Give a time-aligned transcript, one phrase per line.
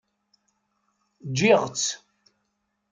[1.37, 1.87] Giɣ-tt.